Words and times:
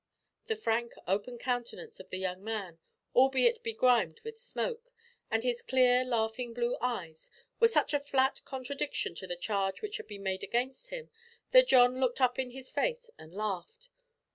The 0.45 0.55
frank 0.55 0.93
open 1.07 1.37
countenance 1.37 1.99
of 1.99 2.09
the 2.09 2.17
young 2.17 2.43
man 2.43 2.79
albeit 3.13 3.61
begrimed 3.61 4.19
with 4.21 4.39
smoke, 4.39 4.91
and 5.29 5.43
his 5.43 5.61
clear 5.61 6.03
laughing 6.03 6.55
blue 6.55 6.75
eyes, 6.81 7.29
were 7.59 7.67
such 7.67 7.93
a 7.93 7.99
flat 7.99 8.41
contradiction 8.43 9.13
to 9.13 9.27
the 9.27 9.35
charge 9.35 9.83
which 9.83 9.97
had 9.97 10.07
been 10.07 10.23
made 10.23 10.41
against 10.43 10.87
him 10.87 11.11
that 11.51 11.67
John 11.67 11.99
looked 11.99 12.19
up 12.19 12.39
in 12.39 12.49
his 12.49 12.71
face 12.71 13.11
and 13.19 13.31
laughed. 13.31 13.91